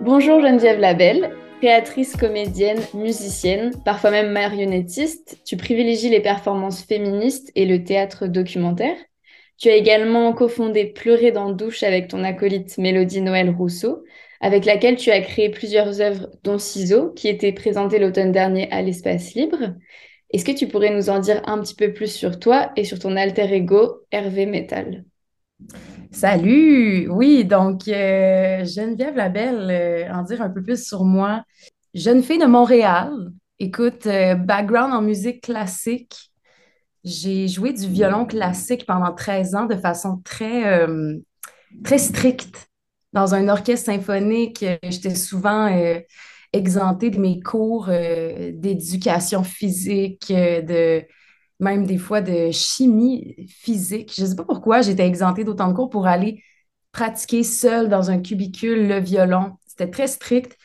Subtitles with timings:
[0.00, 1.30] Bonjour Geneviève Labelle,
[1.60, 5.40] créatrice, comédienne, musicienne, parfois même marionnettiste.
[5.44, 8.96] Tu privilégies les performances féministes et le théâtre documentaire.
[9.58, 14.02] Tu as également cofondé Pleurer dans douche avec ton acolyte Mélodie Noël Rousseau,
[14.40, 18.82] avec laquelle tu as créé plusieurs œuvres, dont Ciseaux, qui étaient présentées l'automne dernier à
[18.82, 19.74] l'Espace Libre.
[20.32, 22.98] Est-ce que tu pourrais nous en dire un petit peu plus sur toi et sur
[22.98, 25.04] ton alter ego Hervé Metal?
[26.10, 27.06] Salut!
[27.10, 31.44] Oui, donc euh, Geneviève Labelle, euh, en dire un peu plus sur moi.
[31.92, 33.12] Jeune fille de Montréal,
[33.58, 36.32] écoute, euh, background en musique classique.
[37.04, 40.86] J'ai joué du violon classique pendant 13 ans de façon très,
[41.82, 42.70] très stricte
[43.12, 44.64] dans un orchestre symphonique.
[44.84, 45.68] J'étais souvent
[46.52, 51.04] exemptée de mes cours d'éducation physique, de
[51.60, 54.12] même des fois de chimie physique.
[54.14, 56.42] Je ne sais pas pourquoi j'étais exemptée d'autant de cours pour aller
[56.90, 59.52] pratiquer seule dans un cubicule le violon.
[59.66, 60.56] C'était très strict.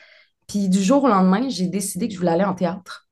[0.47, 3.07] Puis du jour au lendemain, j'ai décidé que je voulais aller en théâtre.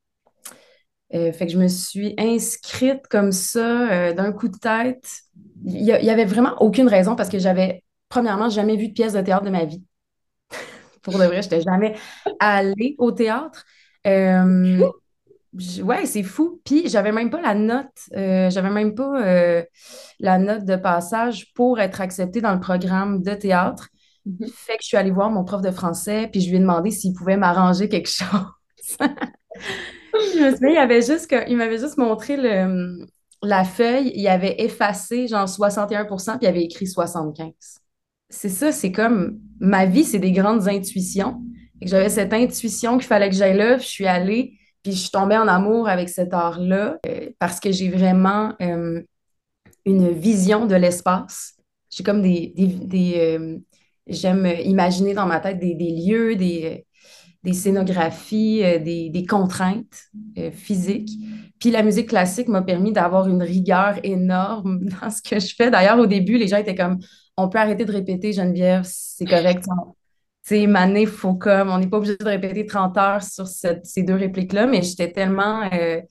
[1.13, 5.07] Euh, fait que je me suis inscrite comme ça euh, d'un coup de tête.
[5.63, 9.21] Il n'y avait vraiment aucune raison parce que j'avais, premièrement, jamais vu de pièce de
[9.21, 9.83] théâtre de ma vie.
[11.05, 11.95] Pour de vrai, je n'étais jamais
[12.39, 13.63] allée au théâtre.
[14.05, 14.83] Euh,
[15.81, 16.61] Ouais, c'est fou.
[16.65, 19.63] Puis j'avais même pas la note, euh, j'avais même pas euh,
[20.19, 23.89] la note de passage pour être acceptée dans le programme de théâtre.
[24.25, 24.47] Mhm.
[24.47, 26.91] Fait que je suis allée voir mon prof de français, puis je lui ai demandé
[26.91, 28.97] s'il pouvait m'arranger quelque chose.
[28.99, 33.05] je me souviens, il, avait juste il m'avait juste montré le,
[33.41, 37.53] la feuille, il avait effacé genre 61% puis il avait écrit 75.
[38.29, 41.41] C'est ça, c'est comme ma vie, c'est des grandes intuitions.
[41.81, 44.57] J'avais cette intuition qu'il fallait que j'aille là, je suis allée.
[44.85, 49.01] Puis je suis tombée en amour avec cet art-là euh, parce que j'ai vraiment euh,
[49.83, 51.55] une vision de l'espace.
[51.89, 52.53] J'ai comme des.
[53.17, 53.57] Euh,
[54.05, 56.85] j'aime imaginer dans ma tête des, lieux, des,
[57.51, 60.11] scénographies, des, contraintes
[60.53, 61.09] physiques.
[61.59, 65.71] Puis la musique classique m'a permis d'avoir une rigueur énorme dans ce que je fais.
[65.71, 66.99] D'ailleurs, au début, les gens étaient comme
[67.37, 69.65] on peut arrêter de répéter, Geneviève, c'est correct
[70.45, 74.13] sais, Mané, faut comme, on n'est pas obligé de répéter 30 heures sur ces deux
[74.13, 76.01] répliques-là, mais j'étais tellement euh,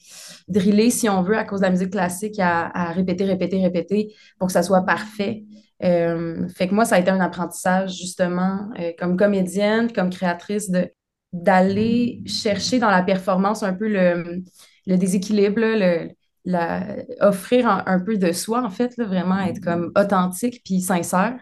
[0.48, 4.48] drillée, si on veut, à cause de la musique classique, à, répéter, répéter, répéter pour
[4.48, 5.44] que ça soit parfait.
[5.84, 10.68] Euh, fait que moi, ça a été un apprentissage, justement, euh, comme comédienne, comme créatrice,
[10.68, 10.90] de,
[11.32, 14.42] d'aller chercher dans la performance un peu le,
[14.86, 16.10] le déséquilibre, le,
[16.44, 21.36] la, offrir un, peu de soi, en fait, là, vraiment être comme authentique puis sincère.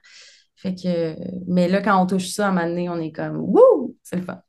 [0.56, 1.16] Fait que,
[1.48, 3.96] mais là, quand on touche ça à un moment donné, on est comme Wouh!
[4.02, 4.40] C'est le fun.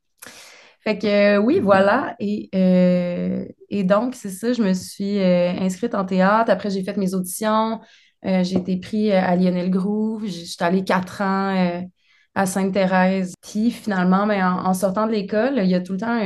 [0.80, 2.14] Fait que oui, voilà.
[2.20, 6.50] Et, euh, et donc, c'est ça, je me suis euh, inscrite en théâtre.
[6.50, 7.80] Après, j'ai fait mes auditions.
[8.26, 10.26] Euh, j'ai été pris à Lionel Groove.
[10.26, 11.86] J'étais allée quatre ans
[12.34, 13.34] à Sainte-Thérèse.
[13.42, 16.20] Puis finalement, ben, en, sortant de l'école, il y a tout le temps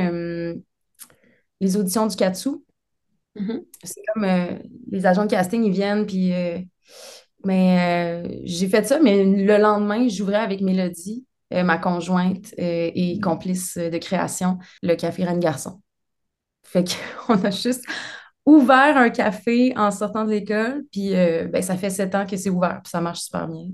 [1.59, 2.49] les auditions du Katsu.
[3.35, 3.63] Mm-hmm.
[3.83, 4.27] C'est comme
[4.91, 6.33] les agents de casting, ils viennent, puis
[7.45, 12.91] mais euh, j'ai fait ça, mais le lendemain, j'ouvrais avec Mélodie, euh, ma conjointe euh,
[12.93, 15.81] et complice de création, le café Reine Garçon.
[16.63, 16.83] Fait
[17.27, 17.85] qu'on a juste
[18.45, 22.49] ouvert un café en sortant de l'école, puis ben, ça fait sept ans que c'est
[22.49, 23.67] ouvert, puis ça marche super bien.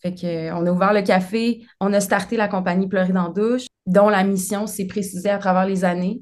[0.00, 4.08] Fait qu'on a ouvert le café, on a starté la compagnie Pleurer dans douche, dont
[4.08, 6.20] la mission s'est précisée à travers les années.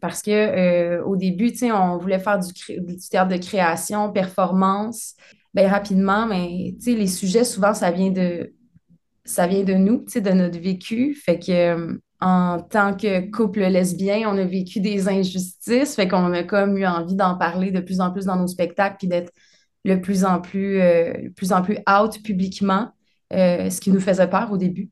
[0.00, 2.52] Parce que au début, on voulait faire du,
[3.10, 5.14] théâtre de création, performance.
[5.54, 8.52] Bien, rapidement, mais les sujets, souvent, ça vient de,
[9.28, 11.14] ça vient de nous, de notre vécu.
[11.14, 15.94] Fait que euh, en tant que couple lesbien, on a vécu des injustices.
[15.94, 18.96] Fait qu'on a comme eu envie d'en parler de plus en plus dans nos spectacles,
[18.98, 19.32] puis d'être
[19.84, 22.90] le plus en plus, euh, plus en plus out publiquement,
[23.32, 24.90] euh, ce qui nous faisait peur au début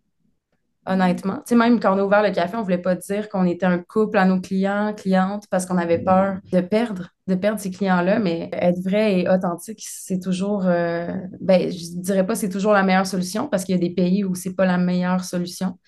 [0.86, 1.36] honnêtement.
[1.38, 3.66] Tu sais, même quand on a ouvert le café, on voulait pas dire qu'on était
[3.66, 7.70] un couple à nos clients, clientes, parce qu'on avait peur de perdre, de perdre ces
[7.70, 8.18] clients-là.
[8.18, 11.08] Mais être vrai et authentique, c'est toujours, euh,
[11.40, 14.24] ben, je dirais pas c'est toujours la meilleure solution, parce qu'il y a des pays
[14.24, 15.78] où c'est pas la meilleure solution.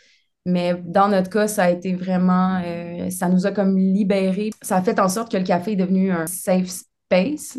[0.47, 4.51] Mais dans notre cas, ça a été vraiment, euh, ça nous a comme libérés.
[4.63, 7.59] Ça a fait en sorte que le café est devenu un safe space.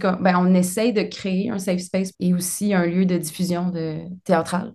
[0.00, 3.70] Comme, ben, on essaye de créer un safe space et aussi un lieu de diffusion
[3.70, 4.74] de théâtrale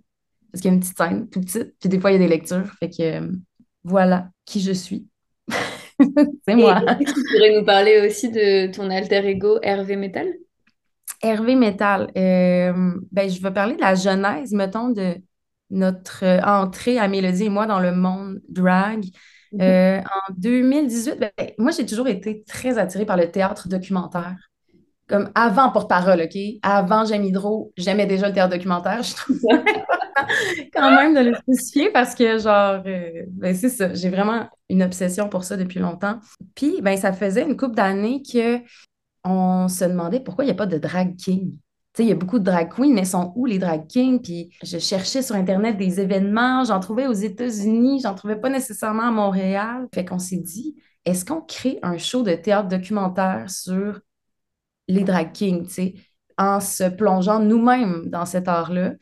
[0.52, 2.18] parce qu'il y a une petite scène, tout petite, puis des fois, il y a
[2.18, 2.70] des lectures.
[2.78, 3.32] Fait que euh,
[3.84, 5.06] voilà qui je suis.
[6.46, 6.82] c'est moi.
[6.98, 10.28] tu pourrais nous parler aussi de ton alter ego Hervé Metal?
[11.22, 12.10] Hervé Metal.
[12.16, 15.14] Euh, ben, je vais parler de la genèse, mettons, de
[15.70, 19.06] notre euh, entrée à Mélodie et moi dans le monde drag.
[19.54, 20.04] Mm-hmm.
[20.04, 24.36] en 2018, ben, moi, j'ai toujours été très attirée par le théâtre documentaire.
[25.08, 26.38] Comme avant porte-parole, OK?
[26.62, 29.02] Avant J'aime Hydro, j'aimais déjà le théâtre documentaire.
[29.02, 29.38] Je trouve
[30.74, 34.82] quand même de le spécifier parce que, genre, euh, ben, c'est ça, j'ai vraiment une
[34.82, 36.18] obsession pour ça depuis longtemps.
[36.54, 38.60] Puis, ben, ça faisait une couple d'années que
[39.24, 41.52] on se demandait pourquoi il n'y a pas de drag king.
[41.94, 44.20] Tu sais, il y a beaucoup de drag queens, mais sont où les drag kings?
[44.22, 49.08] Puis je cherchais sur Internet des événements, j'en trouvais aux États-Unis, j'en trouvais pas nécessairement
[49.08, 49.88] à Montréal.
[49.94, 54.00] Fait qu'on s'est dit, est-ce qu'on crée un show de théâtre documentaire sur
[54.88, 55.94] les drag kings, tu sais,
[56.38, 58.92] en se plongeant nous-mêmes dans cet art-là?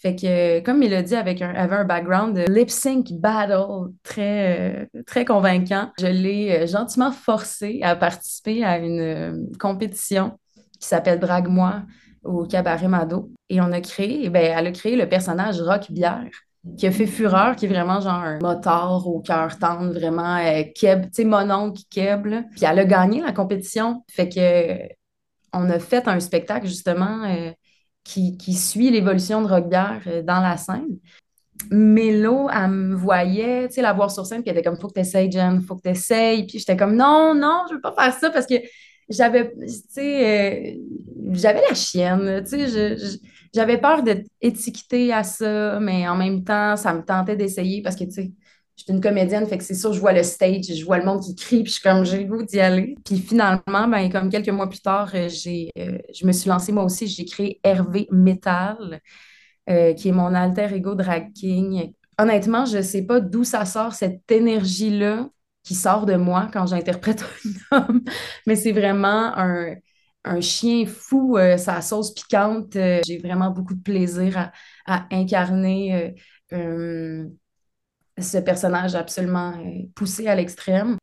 [0.00, 5.24] Fait que, comme Mélodie avec un, avait un background de lip sync battle très, euh,
[5.24, 10.38] convaincant, je l'ai euh, gentiment forcé à participer à une euh, compétition
[10.78, 11.82] qui s'appelle Drag-moi
[12.22, 13.32] au Cabaret Mado.
[13.48, 16.28] Et on a créé, ben, elle a créé le personnage Rock Bière
[16.76, 20.38] qui a fait fureur, qui est vraiment genre un motard au cœur tendre, vraiment
[20.74, 22.26] keb, tu sais, mon oncle keb.
[22.50, 24.04] Puis elle a gagné la compétition.
[24.10, 24.97] Fait que
[25.52, 27.52] on a fait un spectacle justement
[28.08, 30.98] qui, suit l'évolution de Rockbière euh, dans la scène.
[31.70, 34.88] Mélo, elle me voyait, tu sais, la voir sur scène, puis elle était comme, faut
[34.88, 36.46] que tu essayes, Jen, faut que tu essayes.
[36.46, 38.54] Puis j'étais comme, non, non, je veux pas faire ça parce que
[39.08, 40.78] j'avais, tu sais, euh,
[41.32, 42.96] j'avais la chienne, tu sais,
[43.54, 47.96] j'avais peur d'être étiquetée à ça, mais en même temps, ça me tentait d'essayer parce
[47.96, 48.30] que, tu sais,
[48.78, 51.04] je suis une comédienne, fait que c'est sûr, je vois le stage, je vois le
[51.04, 52.94] monde qui crie, puis je suis comme, j'ai le goût d'y aller.
[53.04, 56.70] Puis finalement, ben, comme quelques mois plus tard, euh, j'ai, euh, je me suis lancée
[56.70, 59.00] moi aussi, j'ai créé Hervé Metal,
[59.68, 61.92] euh, qui est mon alter ego drag king.
[62.18, 65.28] Honnêtement, je ne sais pas d'où ça sort, cette énergie-là
[65.64, 67.24] qui sort de moi quand j'interprète
[67.72, 68.04] un homme,
[68.46, 69.74] mais c'est vraiment un,
[70.24, 72.74] un chien fou, sa sauce piquante.
[72.74, 74.52] j'ai vraiment beaucoup de plaisir à,
[74.86, 76.14] à incarner
[78.20, 80.96] ce personnage absolument euh, poussé à l'extrême,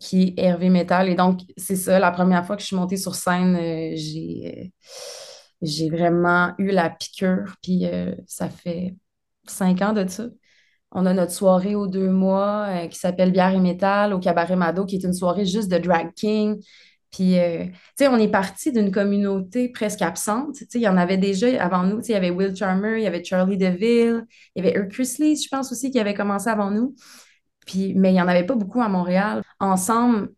[0.00, 1.08] qui est Hervé Metal.
[1.08, 4.72] Et donc, c'est ça, la première fois que je suis montée sur scène, euh, j'ai,
[4.72, 4.88] euh,
[5.60, 7.54] j'ai vraiment eu la piqûre.
[7.62, 7.84] Puis
[8.26, 8.96] ça fait
[9.46, 10.24] cinq ans de ça.
[10.90, 14.84] On a notre soirée aux deux mois qui s'appelle Bière et Métal au Cabaret Mado,
[14.84, 16.60] qui est une soirée juste de drag king.
[17.12, 20.54] Puis, euh, tu sais, on est parti d'une communauté presque absente.
[20.54, 21.98] Tu sais, il y en avait déjà avant nous.
[21.98, 24.24] Tu sais, il y avait Will Charmer, il y avait Charlie DeVille,
[24.56, 26.94] il y avait Eric Chrisley, je pense aussi, qui avait commencé avant nous.
[27.66, 29.42] Puis, mais il n'y en avait pas beaucoup à Montréal.
[29.60, 30.30] Ensemble,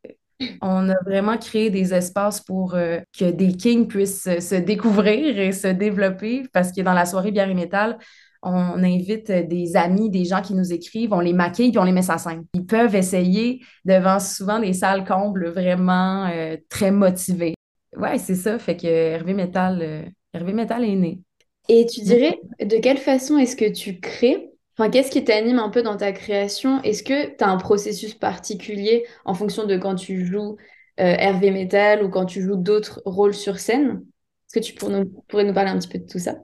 [0.60, 5.52] on a vraiment créé des espaces pour euh, que des kings puissent se découvrir et
[5.52, 7.98] se développer parce que dans la soirée Bière et Métal,
[8.44, 11.92] on invite des amis, des gens qui nous écrivent, on les maquille puis on les
[11.92, 12.44] met sur scène.
[12.54, 17.54] Ils peuvent essayer devant souvent des salles combles vraiment euh, très motivées.
[17.96, 18.58] Ouais, c'est ça.
[18.58, 21.20] Fait que Hervé Metal, euh, Metal est né.
[21.68, 24.50] Et tu dirais, de quelle façon est-ce que tu crées?
[24.92, 26.82] Qu'est-ce qui t'anime un peu dans ta création?
[26.82, 30.56] Est-ce que tu as un processus particulier en fonction de quand tu joues
[31.00, 34.04] euh, Hervé Metal ou quand tu joues d'autres rôles sur scène?
[34.48, 36.34] Est-ce que tu pourrais nous parler un petit peu de tout ça?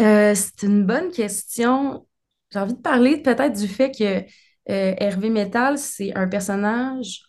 [0.00, 2.06] Euh, c'est une bonne question.
[2.52, 4.20] J'ai envie de parler peut-être du fait que
[4.70, 7.22] euh, Hervé Metal, c'est un personnage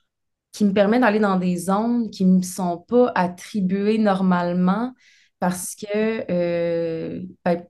[0.52, 4.94] qui me permet d'aller dans des zones qui ne me sont pas attribuées normalement
[5.40, 7.64] parce que euh, ben,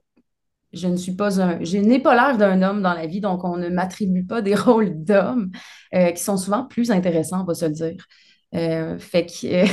[0.72, 1.62] je ne suis pas un.
[1.64, 4.54] Je n'ai pas l'air d'un homme dans la vie, donc on ne m'attribue pas des
[4.56, 5.50] rôles d'homme
[5.92, 8.06] qui sont souvent plus intéressants, on va se le dire.
[9.00, 9.64] fait que.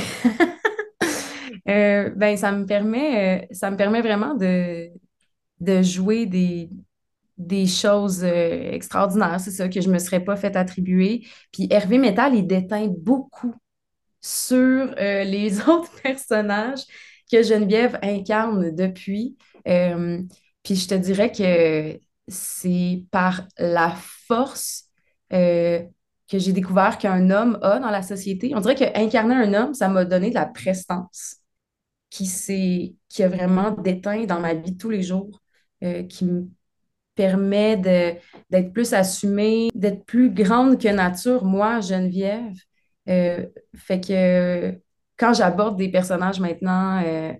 [2.16, 4.90] ben, ça me permet, ça me permet vraiment de,
[5.60, 6.70] de jouer des,
[7.38, 11.26] des choses euh, extraordinaires, c'est ça, que je ne me serais pas fait attribuer.
[11.52, 13.54] Puis Hervé Metal, il déteint beaucoup
[14.20, 16.84] sur euh, les autres personnages
[17.30, 19.36] que Geneviève incarne depuis.
[19.68, 20.22] Euh,
[20.62, 21.98] puis je te dirais que
[22.28, 23.94] c'est par la
[24.26, 24.84] force
[25.30, 28.52] que j'ai découvert qu'un homme a dans la société.
[28.54, 31.36] On dirait qu'incarner un homme, ça m'a donné de la prestance
[32.10, 35.40] qui, qui a vraiment déteint dans ma vie tous les jours.
[35.86, 36.48] Euh, qui me
[37.14, 42.54] permet d'être plus assumée, d'être plus grande que nature, moi, Geneviève.
[43.08, 44.78] Euh, fait que
[45.16, 47.32] quand j'aborde des personnages maintenant, euh,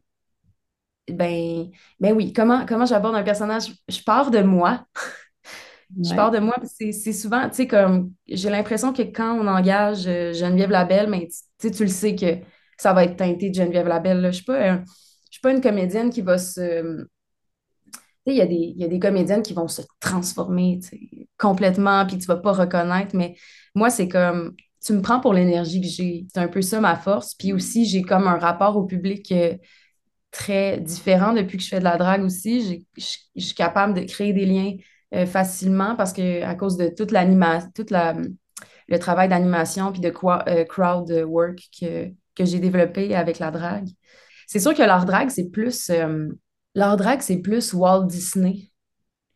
[1.09, 3.73] ben, ben oui, comment, comment j'aborde un personnage?
[3.89, 4.87] Je pars de moi.
[6.03, 10.03] Je pars de moi, c'est souvent, tu sais, comme j'ai l'impression que quand on engage
[10.03, 11.29] Geneviève Labelle, mais
[11.61, 12.39] tu tu le sais que
[12.77, 14.21] ça va être teinté de Geneviève Labelle.
[14.21, 14.79] Je ne suis, pas,
[15.31, 17.07] suis pas une comédienne qui va se,
[18.33, 20.81] il y, a des, y a des comédiennes qui vont se transformer
[21.39, 23.15] complètement, puis tu vas pas reconnaître.
[23.15, 23.37] Mais
[23.75, 24.55] moi, c'est comme,
[24.85, 26.27] tu me prends pour l'énergie que j'ai.
[26.33, 27.35] C'est un peu ça ma force.
[27.35, 29.55] Puis aussi, j'ai comme un rapport au public euh,
[30.31, 32.85] très différent depuis que je fais de la drague aussi.
[32.97, 34.73] Je suis capable de créer des liens
[35.15, 38.15] euh, facilement parce que à cause de toute l'animation, la,
[38.89, 40.13] le travail d'animation puis de
[40.49, 43.89] euh, crowd work que, que j'ai développé avec la drague.
[44.47, 46.29] c'est sûr que leur drag, c'est plus, euh,
[46.77, 48.71] leur drag, c'est plus Walt Disney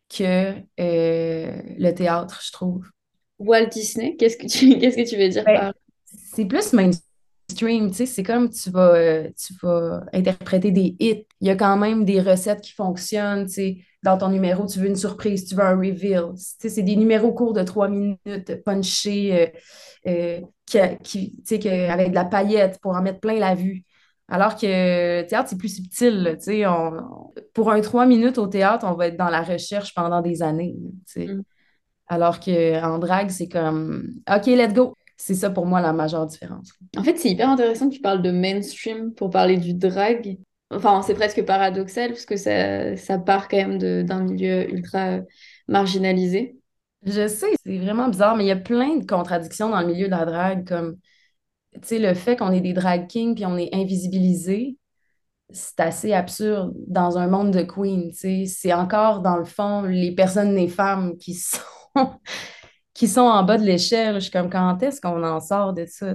[0.08, 2.86] que euh, le théâtre, je trouve.
[3.38, 5.72] Walt Disney, qu'est-ce que tu, qu'est-ce que tu veux dire Ben, par...
[6.34, 11.26] c'est plus mainstream, tu sais, c'est comme tu vas, euh, tu vas interpréter des hits.
[11.40, 13.78] Il y a quand même des recettes qui fonctionnent, tu sais.
[14.02, 16.30] Dans ton numéro, tu veux une surprise, tu veux un reveal.
[16.34, 19.52] Tu sais, c'est des numéros courts de trois minutes, punchés,
[20.06, 23.54] euh, euh, qui, qui- tu sais, avec de la paillette pour en mettre plein la
[23.54, 23.84] vue.
[24.30, 26.72] Alors que le théâtre, c'est plus subtil, là.
[26.72, 30.42] On- pour un trois minutes au théâtre, on va être dans la recherche pendant des
[30.42, 30.76] années.
[31.16, 31.40] Mm.
[32.06, 34.94] Alors qu'en drague, c'est comme OK, let's go.
[35.16, 36.72] C'est ça pour moi la majeure différence.
[36.96, 40.38] En fait, c'est hyper intéressant que tu parles de mainstream pour parler du drag.
[40.70, 45.18] Enfin, c'est presque paradoxal parce que ça, ça part quand même d'un milieu ultra
[45.68, 46.56] marginalisé.
[47.04, 50.06] Je sais, c'est vraiment bizarre, mais il y a plein de contradictions dans le milieu
[50.06, 50.96] de la drague, comme
[51.98, 54.76] le fait qu'on est des drag kings puis on est invisibilisés,
[55.50, 57.62] c'est assez absurde dans un monde de
[58.12, 58.46] sais.
[58.46, 61.60] C'est encore, dans le fond, les personnes, les femmes qui sont,
[62.94, 64.16] qui sont en bas de l'échelle.
[64.16, 66.14] Je suis comme, quand est-ce qu'on en sort de ça?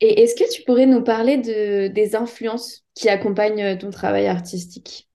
[0.00, 4.26] Et est-ce que tu pourrais nous parler de, des influences qui accompagnent euh, ton travail
[4.26, 5.08] artistique?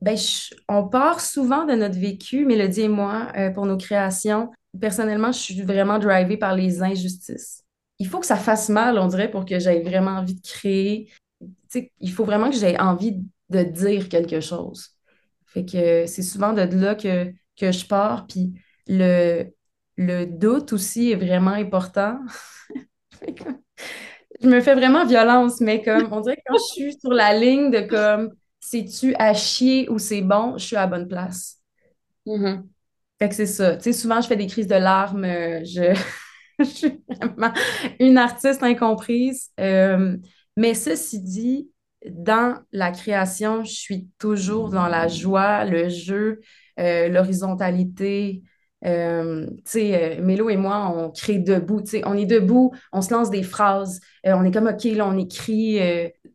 [0.00, 4.50] Ben, je- on part souvent de notre vécu, Mélodie et moi, euh, pour nos créations.
[4.80, 7.63] Personnellement, je suis vraiment drivée par les injustices.
[8.04, 11.10] Il faut que ça fasse mal, on dirait, pour que j'aie vraiment envie de créer.
[12.00, 14.90] Il faut vraiment que j'aie envie de dire quelque chose.
[15.46, 18.26] Fait que c'est souvent de là que, que je pars.
[18.26, 18.54] Puis
[18.88, 19.46] le,
[19.96, 22.18] le doute aussi est vraiment important.
[24.40, 27.34] Je me fais vraiment violence, mais comme on dirait que quand je suis sur la
[27.38, 31.60] ligne de comme c'est-tu à chier ou c'est bon, je suis à la bonne place.
[32.26, 32.74] Mhm.
[33.18, 33.76] Fait que c'est ça.
[33.76, 35.24] Tu sais, souvent, je fais des crises de larmes.
[35.24, 35.94] euh, Je,
[36.58, 37.52] je suis vraiment
[38.00, 39.50] une artiste incomprise.
[39.60, 40.16] Euh,
[40.56, 41.70] mais ceci dit,
[42.08, 46.40] dans la création, je suis toujours dans la joie, le jeu,
[46.78, 48.42] euh, l'horizontalité.
[48.84, 51.80] Euh, tu sais, euh, Mélo et moi, on crée debout.
[51.80, 54.00] Tu sais, on est debout, on se lance des phrases.
[54.24, 55.78] on est comme, OK, là, on écrit.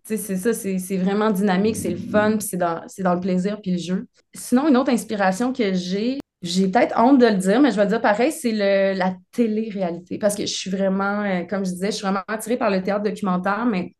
[0.05, 3.19] tu sais, c'est ça, c'est vraiment dynamique, c'est le fun, puis c'est dans, dans le
[3.19, 4.07] plaisir puis le jeu.
[4.33, 7.87] Sinon, une autre inspiration que j'ai, j'ai peut-être honte de le dire, mais je vais
[7.87, 8.51] dire pareil, c'est
[8.93, 10.17] la télé-réalité.
[10.17, 12.81] Parce que je suis vraiment, euh, comme je disais, je suis vraiment attirée par le
[12.81, 13.93] théâtre documentaire, mais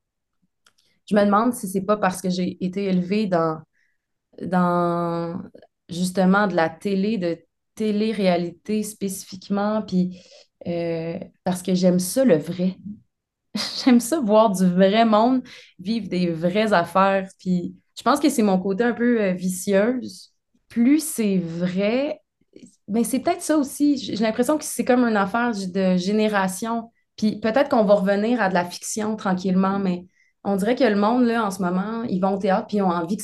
[1.09, 3.61] je me demande si c'est pas parce que j'ai été élevée dans,
[4.41, 5.41] dans
[5.89, 7.39] justement de la télé, de
[7.75, 10.21] télé-réalité spécifiquement, puis
[10.67, 12.77] euh, parce que j'aime ça, le vrai.
[13.85, 15.43] J'aime ça voir du vrai monde,
[15.79, 17.27] vivre des vraies affaires.
[17.39, 20.33] Puis je pense que c'est mon côté un peu euh, vicieuse.
[20.69, 22.21] Plus c'est vrai,
[22.89, 23.97] mais c'est peut-être ça aussi.
[23.97, 26.91] J'ai l'impression que c'est comme une affaire de génération.
[27.15, 30.05] Puis peut-être qu'on va revenir à de la fiction tranquillement, mais
[30.43, 32.81] on dirait que le monde, là, en ce moment, ils vont au théâtre puis ils
[32.81, 33.23] ont envie que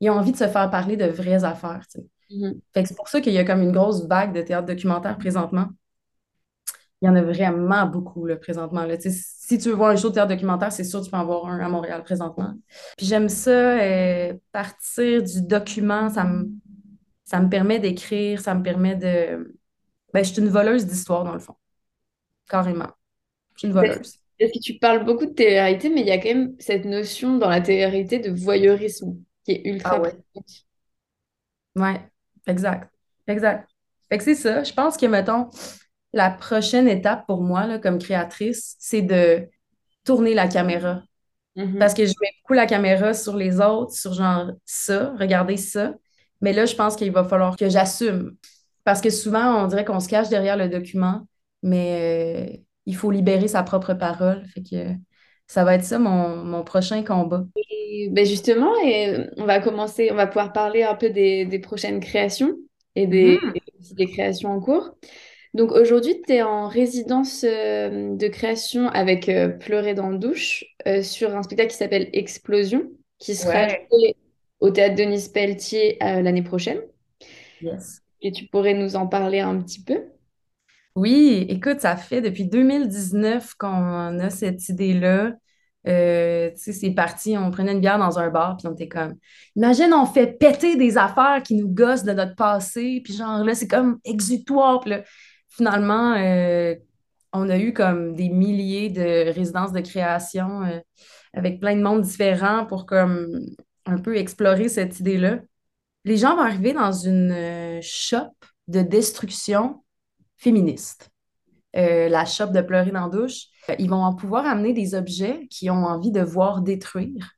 [0.00, 2.06] ils ont envie de se faire parler de vraies affaires, tu sais.
[2.30, 2.60] Mhm.
[2.72, 5.18] Fait que c'est pour ça qu'il y a comme une grosse vague de théâtre documentaire
[5.18, 5.68] présentement.
[7.02, 8.84] Il y en a vraiment beaucoup là, présentement.
[8.84, 8.96] Là.
[8.98, 11.10] Tu sais, si tu veux voir un show de théâtre documentaire, c'est sûr que tu
[11.10, 12.54] peux en voir un à Montréal présentement.
[12.98, 16.50] Puis j'aime ça, euh, partir du document, ça me,
[17.30, 19.54] ça me permet d'écrire, ça me permet de...
[20.12, 21.54] Ben, je suis une voleuse d'histoire, dans le fond.
[22.48, 22.90] Carrément.
[23.54, 24.18] Je suis une voleuse.
[24.36, 27.38] Parce que tu parles beaucoup de télé-réalité, mais il y a quand même cette notion
[27.38, 30.12] dans la télé-réalité de voyeurisme qui est ultra Ah ouais.
[31.76, 32.00] Ouais,
[32.48, 32.92] exact.
[33.28, 33.68] Exact.
[34.08, 34.64] Fait que c'est ça.
[34.64, 35.50] Je pense que, mettons,
[36.12, 39.48] la prochaine étape pour moi, là, comme créatrice, c'est de
[40.02, 41.04] tourner la caméra.
[41.54, 41.78] Mhm.
[41.78, 45.94] Parce que je mets beaucoup la caméra sur les autres, sur genre ça, regardez ça.
[46.40, 48.36] Mais là, je pense qu'il va falloir que j'assume.
[48.84, 51.26] Parce que souvent, on dirait qu'on se cache derrière le document,
[51.62, 54.44] mais euh, il faut libérer sa propre parole.
[54.54, 54.94] Fait que
[55.46, 57.44] ça va être ça mon, mon prochain combat.
[57.56, 61.58] Et, ben justement, et on va commencer, on va pouvoir parler un peu des, des
[61.58, 62.56] prochaines créations
[62.94, 63.70] et des, Mhm.
[63.80, 64.94] aussi des créations en cours.
[65.54, 70.64] Donc aujourd'hui, tu es en résidence euh, de création avec euh, Pleurer dans le douche
[70.88, 72.84] euh, sur un spectacle qui s'appelle Explosion,
[73.18, 73.90] qui sera Ouais.
[73.90, 74.16] joué
[74.60, 76.80] au Théâtre Denis Pelletier euh, l'année prochaine.
[77.60, 78.02] Yes.
[78.22, 80.02] Et tu pourrais nous en parler un petit peu?
[80.94, 85.32] Oui, écoute, ça fait depuis 2019 qu'on a cette idée-là.
[85.88, 88.88] Euh, tu sais, c'est parti, on prenait une bière dans un bar, puis on était
[88.88, 89.14] comme,
[89.56, 93.54] imagine, on fait péter des affaires qui nous gossent de notre passé, puis genre là,
[93.54, 94.80] c'est comme exutoire.
[94.80, 95.02] Puis là,
[95.48, 96.74] finalement, euh,
[97.32, 100.80] on a eu comme des milliers de résidences de création euh,
[101.32, 103.28] avec plein de mondes différents pour comme
[103.92, 105.40] un peu explorer cette idée-là.
[106.04, 108.32] Les gens vont arriver dans une euh, shop
[108.68, 109.84] de destruction
[110.38, 111.10] féministe.
[111.76, 113.46] Euh, la shop de pleurer dans la douche.
[113.68, 117.32] Euh, Ils vont pouvoir amener des objets qu'ils ont envie de voir détruire.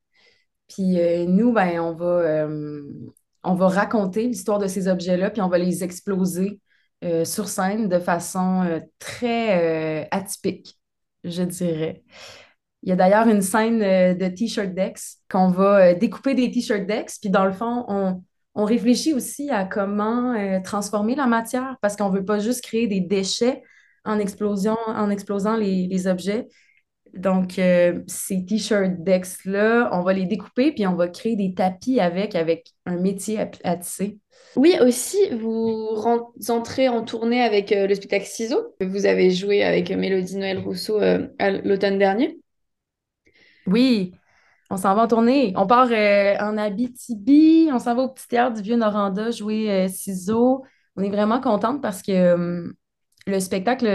[0.68, 2.48] Puis nous, ben, on va,
[3.42, 6.60] on va raconter l'histoire de ces objets-là, puis on va les exploser
[7.24, 10.80] sur scène de façon très atypique,
[11.24, 12.04] je dirais.
[12.82, 14.98] Il y a d'ailleurs une scène de T-shirt decks
[15.30, 18.22] qu'on va découper des T-shirt decks, puis dans le fond, on,
[18.54, 22.62] on réfléchit aussi à comment euh, transformer la matière parce qu'on ne veut pas juste
[22.62, 23.62] créer des déchets
[24.04, 26.48] en, explosion, en explosant les, objets.
[27.14, 32.00] Donc, euh, ces t-shirts Dex-là, on va les découper puis on va créer des tapis
[32.00, 34.18] avec, avec un métier à, tisser.
[34.56, 35.94] Oui, aussi, vous
[36.48, 38.74] entrez en tournée avec euh, le spectacle Ciseaux.
[38.80, 41.00] Vous avez joué avec Mélodie Noël Rousseau
[41.64, 42.38] l'automne dernier.
[43.66, 44.14] Oui,
[44.70, 45.52] on s'en va en tournée.
[45.56, 49.88] On part euh, en Abitibi, on s'en va au petit théâtre du Vieux-Noranda jouer euh,
[49.88, 50.64] ciseaux.
[50.96, 52.72] On est vraiment contente parce que euh,
[53.26, 53.86] le spectacle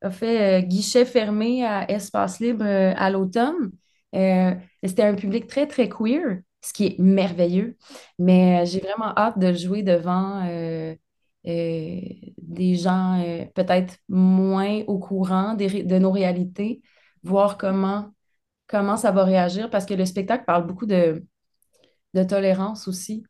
[0.00, 3.72] a fait guichet fermé à Espace Libre à l'automne.
[4.12, 7.76] C'était un public très, très queer, ce qui est merveilleux.
[8.18, 10.42] Mais j'ai vraiment hâte de jouer devant
[11.44, 13.22] des gens
[13.54, 16.82] peut-être moins au courant de nos réalités,
[17.22, 18.14] voir comment
[18.66, 21.24] comment ça va réagir parce que le spectacle parle beaucoup de,
[22.14, 23.24] de tolérance aussi.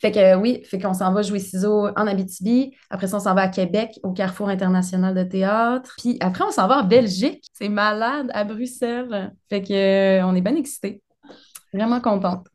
[0.00, 2.74] Fait que oui, fait qu'on s'en va jouer ciseaux en Abitibi.
[2.90, 5.94] Après ça, on s'en va à Québec, au Carrefour international de théâtre.
[5.98, 7.44] Puis après, on s'en va en Belgique.
[7.52, 9.32] C'est malade, à Bruxelles.
[9.48, 11.02] Fait que euh, on est bien excités.
[11.72, 12.46] Vraiment contente.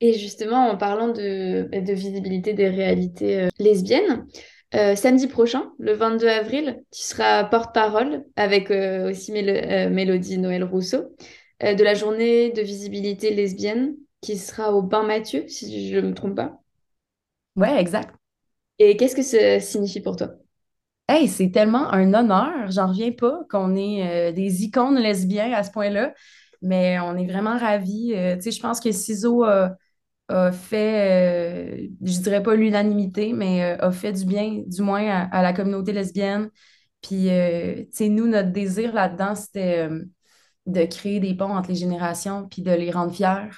[0.00, 4.26] Et justement, en parlant de, de visibilité des réalités euh, lesbiennes,
[4.74, 10.64] euh, samedi prochain, le 22 avril, tu seras porte-parole avec euh, aussi euh, Mélodie Noël
[10.64, 11.14] Rousseau
[11.62, 16.14] de la journée de visibilité lesbienne qui sera au Bain Mathieu, si je ne me
[16.14, 16.60] trompe pas.
[17.56, 18.14] Ouais, exact.
[18.78, 20.30] Et qu'est-ce que ça signifie pour toi?
[21.08, 25.70] Hey, c'est tellement un honneur, j'en reviens pas qu'on ait des icônes lesbiennes à ce
[25.70, 26.12] point-là,
[26.60, 28.14] mais on est vraiment ravis.
[28.36, 29.76] tu sais, je pense que Ciseaux a
[30.52, 35.42] fait, euh, je dirais pas l'unanimité, mais euh, a fait du bien, du moins à,
[35.42, 36.50] la communauté lesbienne.
[37.02, 39.88] Puis, euh, tu sais, nous, notre désir là-dedans, c'était
[40.66, 43.50] de créer des ponts entre les générations, puis de les rendre fiers,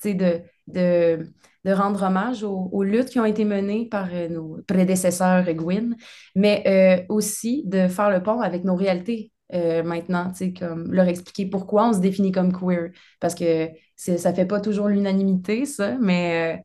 [0.00, 1.26] tu sais, de, de,
[1.64, 5.96] de, rendre hommage aux, luttes qui ont été menées par nos prédécesseurs Gwyn,
[6.36, 11.06] mais aussi de faire le pont avec nos réalités euh, maintenant, tu sais, comme leur
[11.08, 12.90] expliquer pourquoi on se définit comme queer.
[13.20, 16.56] Parce que ça fait pas toujours l'unanimité, ça, mais...
[16.58, 16.62] Euh,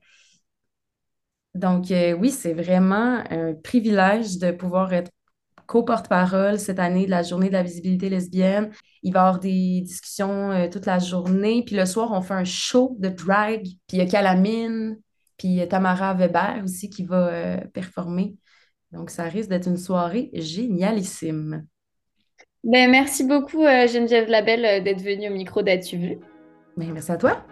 [1.53, 5.11] donc, euh, oui, c'est vraiment un privilège de pouvoir être
[5.65, 8.71] co-porte-parole cette année de la journée de la visibilité lesbienne.
[9.03, 11.63] Il va y avoir des discussions toute la journée.
[11.65, 13.63] Puis le soir, on fait un show de drag.
[13.63, 14.97] Puis il y a Calamine,
[15.37, 18.37] puis Tamara Weber aussi qui va performer.
[18.91, 21.65] Donc, ça risque d'être une soirée génialissime.
[22.67, 26.17] Ben, merci beaucoup, euh, Geneviève Labelle, euh, d'être venue au micro d'As-tu vu?
[26.75, 27.45] Ben, merci à toi.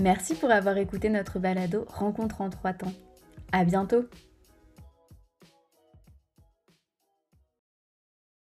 [0.00, 2.92] Merci pour avoir écouté notre balado Rencontre en trois temps.
[3.52, 4.06] À bientôt!